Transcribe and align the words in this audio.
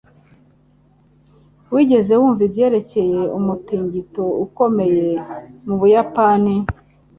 Wigeze 1.73 2.13
wumva 2.19 2.41
ibyerekeye 2.47 3.21
umutingito 3.39 4.23
ukomeye 4.45 5.07
mu 5.67 5.75
Buyapani 5.81 6.55